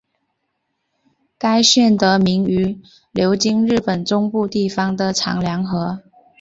[1.37, 6.01] 该舰得名于流经日本中部地方的长良河。